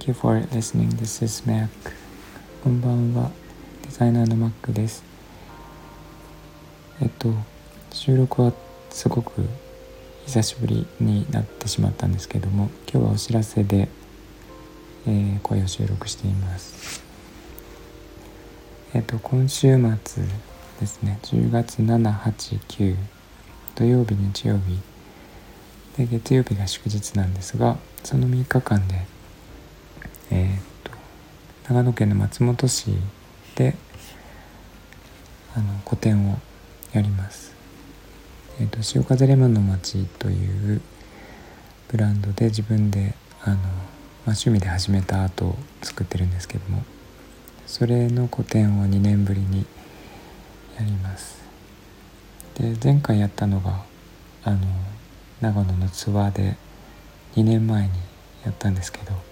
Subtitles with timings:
[0.00, 0.88] Thank you for listening.
[0.96, 1.68] This is Mac.
[2.64, 3.30] こんばんは。
[3.82, 5.04] デザイナーの Mac です。
[7.02, 7.34] えっと、
[7.92, 8.54] 収録は
[8.88, 9.46] すごく
[10.24, 13.90] 久しぶりになってしまったんですけども、今日はお知らせで、
[15.06, 17.04] えー、声を収録しています。
[18.94, 20.24] えっと、今週末
[20.80, 22.96] ですね、10月7、8、9、
[23.74, 24.78] 土曜日、日曜日、
[25.98, 29.19] で月曜日が祝日なんですが、その3日間で、
[30.30, 30.96] えー、と
[31.68, 32.90] 長野県の松本市
[33.56, 33.74] で
[35.54, 36.38] あの個展を
[36.92, 37.54] やります。
[38.60, 40.80] えー、っと潮風レモンの街という
[41.88, 43.66] ブランドで自分であの、まあ、
[44.26, 46.82] 趣味で始めたアートを作ってるんですけども
[47.66, 49.66] それの個展を2年ぶりに
[50.78, 51.40] やります。
[52.54, 53.82] で前回やったのが
[54.44, 54.58] あの
[55.40, 56.56] 長野のツアーで
[57.36, 57.90] 2年前に
[58.44, 59.29] やったんですけど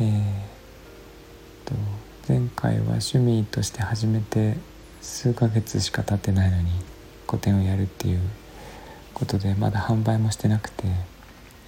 [0.00, 1.74] えー、と
[2.26, 4.56] 前回は趣味として始めて
[5.02, 6.70] 数ヶ月しか経ってないのに
[7.26, 8.20] 個展をやるっていう
[9.12, 10.84] ことでまだ販売もしてなくて、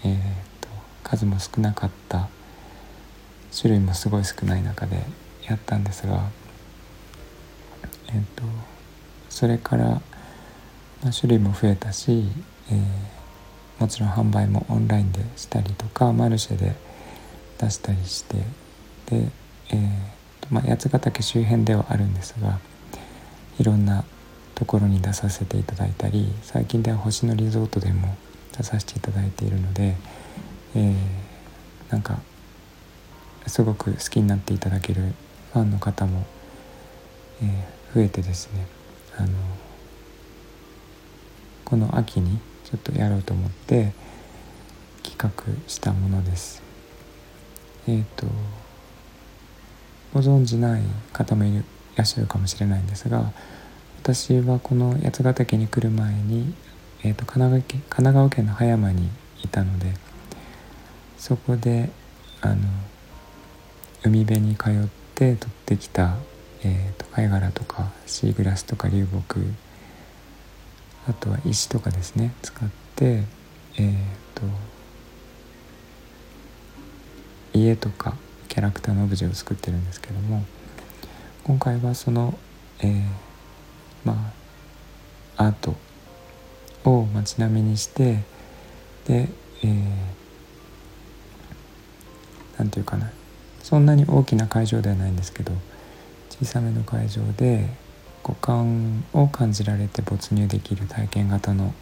[0.05, 0.17] えー
[0.61, 0.69] と、
[1.03, 2.29] 数も少なかった
[3.57, 5.03] 種類もすごい少ない中で
[5.47, 6.31] やったんですが、
[8.09, 8.43] えーと、
[9.29, 10.01] それから、ま
[11.09, 12.25] あ、種類も増えたし、
[12.71, 16.75] えー、もちろん販売もオンラインでしたりとかマルシェで
[17.59, 18.37] 出したりして
[19.07, 19.29] で、
[19.71, 20.15] えー
[20.51, 22.59] まあ、八ヶ岳周辺ではあるんですが
[23.59, 24.05] いろんな
[24.55, 28.17] ところに出させていただいたり最近では星野リゾートでも
[28.57, 29.97] 出させていただいているので、
[30.77, 30.95] えー、
[31.91, 32.21] なんか
[33.47, 35.13] すごく好きになっていただける
[35.53, 36.25] ファンの方も、
[37.43, 38.67] えー、増えてですね
[39.17, 39.29] あの
[41.65, 43.93] この秋にちょっとやろうと思って
[45.03, 45.31] 企画
[45.69, 46.64] したものです。
[47.87, 48.27] えっ、ー、と
[50.13, 51.63] ご存じない方もい
[51.97, 53.33] らっしゃるかもしれないんですが
[54.03, 56.55] 私はこの八ヶ岳に来る前に、
[57.03, 59.09] えーと、神奈川県神奈川県の葉山に
[59.43, 59.93] いたので
[61.19, 61.91] そこで
[62.43, 62.57] あの
[64.05, 66.17] 海辺に通って取ってきた、
[66.63, 69.41] えーと、貝殻とかシーグラスとか流木
[71.09, 73.25] あとは石とかですね使って
[73.77, 73.95] えっ、ー、
[74.35, 74.43] と
[77.65, 78.17] 家とか
[78.49, 80.45] キャラクターのオブジェを作ってるんですけども
[81.45, 82.39] 今回はその、
[82.81, 83.03] えー、
[84.05, 84.33] ま
[85.37, 85.75] あアート
[86.85, 88.23] を街並みにして
[89.07, 89.29] で、
[89.63, 89.85] えー、
[92.59, 93.11] なんていうかな
[93.63, 95.53] そんなに大きな会場ではないんですけど
[96.31, 97.69] 小さめの会場で
[98.23, 101.75] 五感を感じられて没入できる体験型の、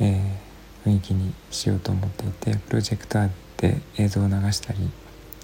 [0.00, 4.78] えー、雰囲気にしようと思っていてプロジェクターで映像を流したり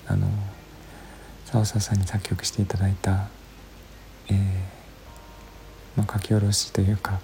[0.06, 0.26] あの
[1.44, 3.28] 澤佐さんに作曲していただいた、
[4.28, 4.36] えー
[5.96, 7.20] まあ、書き下ろしというか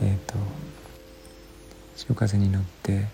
[0.00, 0.34] え、ー、と
[1.94, 3.06] 「潮風に乗って」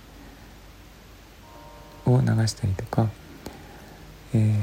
[2.06, 3.10] を流したりとか、
[4.32, 4.54] えー、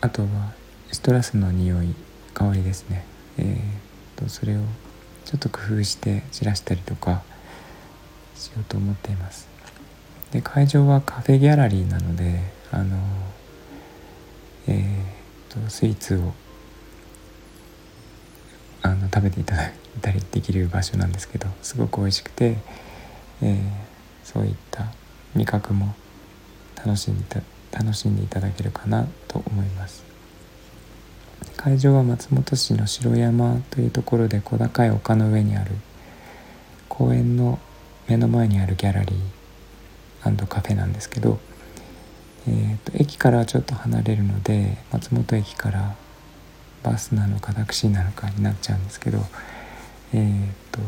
[0.00, 0.52] あとは
[0.92, 1.94] ストラスの匂い
[2.32, 3.04] 香りですね、
[3.36, 3.90] えー
[4.20, 4.60] とそれを
[5.24, 7.22] ちょっと工夫して散らしたりとか
[8.34, 9.48] しようと思っています。
[10.32, 12.96] で会場はカフェギャラリーなのであの
[14.68, 16.32] えー、とスイーツを
[18.82, 22.56] あの食べていただいたりできる場所なんですけどすごく美味しくて、
[23.42, 23.58] えー、
[24.22, 24.86] そういった
[25.34, 25.94] 味覚も
[26.76, 27.40] 楽しんでた
[27.78, 30.04] 楽しんでいただけるかなと思います。
[31.56, 35.72] 会場は松本市の城山というところで小高い丘の上にある
[36.88, 37.58] 公園の
[38.08, 39.39] 目の前にあるギャラリー。
[40.46, 41.38] カフェなんですけど、
[42.48, 45.94] えーと、駅からちょっと離れるので松本駅から
[46.82, 49.18] バスなのかタクシーなのかになっちゃうんですけど、
[50.14, 50.80] えーと、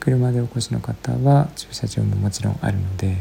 [0.00, 3.16] 車でお越しの方は駐車場ももちろんあるので、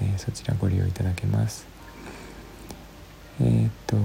[0.00, 1.66] えー、そちらご利用いただけます。
[3.40, 3.96] えーと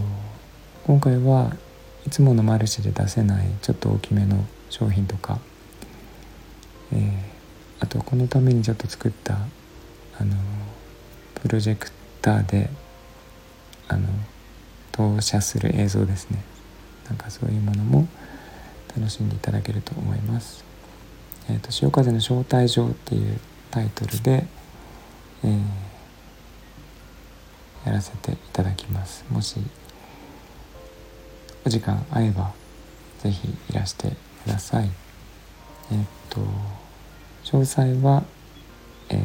[0.86, 1.56] 今回は
[2.06, 5.40] いつものマルシェで出せないちょっと大きめの商品とか、
[6.92, 7.10] えー、
[7.80, 9.36] あとこのためにちょっと作った
[10.20, 10.36] あの
[11.44, 11.92] プロジェク
[12.22, 12.70] ターで
[13.90, 14.08] あの
[14.94, 16.42] 投射する映像ですね
[17.10, 18.08] なんかそういうものも
[18.98, 20.64] 楽しんでいただけると思います。
[21.50, 23.40] えーと、潮風の招待状っていう
[23.72, 24.46] タイトルで、
[25.44, 25.60] えー、
[27.88, 29.26] やらせていただきます。
[29.30, 29.58] もし
[31.66, 32.54] お時間合えば
[33.20, 34.12] 是非いらして
[34.46, 34.90] ください。
[35.92, 36.40] えっ、ー、と
[37.44, 38.24] 詳細は、
[39.10, 39.20] えー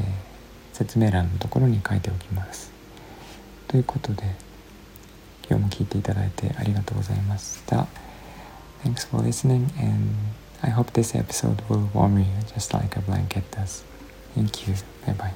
[0.78, 2.70] 説明欄のところに書いておきます。
[3.66, 4.22] ということで
[5.48, 7.86] 今日も聞いていただいてありがとうございました
[8.84, 10.14] Thanks for listening and
[10.62, 13.84] I hope this episode will warm you just like a blanket does
[14.34, 14.74] Thank you.
[15.04, 15.32] Bye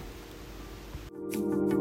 [1.37, 1.79] bye.